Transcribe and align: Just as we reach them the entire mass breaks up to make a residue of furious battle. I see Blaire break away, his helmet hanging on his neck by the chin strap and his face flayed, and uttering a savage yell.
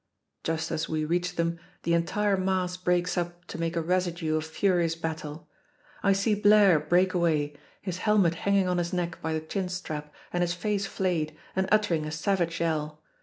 Just 0.43 0.71
as 0.71 0.89
we 0.89 1.05
reach 1.05 1.35
them 1.35 1.59
the 1.83 1.93
entire 1.93 2.35
mass 2.35 2.75
breaks 2.75 3.19
up 3.19 3.45
to 3.45 3.59
make 3.59 3.75
a 3.75 3.83
residue 3.83 4.35
of 4.35 4.43
furious 4.47 4.95
battle. 4.95 5.47
I 6.01 6.11
see 6.11 6.33
Blaire 6.33 6.79
break 6.79 7.13
away, 7.13 7.55
his 7.83 7.99
helmet 7.99 8.33
hanging 8.33 8.67
on 8.67 8.79
his 8.79 8.93
neck 8.93 9.19
by 9.21 9.33
the 9.33 9.41
chin 9.41 9.69
strap 9.69 10.11
and 10.33 10.41
his 10.41 10.55
face 10.55 10.87
flayed, 10.87 11.37
and 11.55 11.69
uttering 11.71 12.07
a 12.07 12.11
savage 12.11 12.59
yell. 12.59 13.03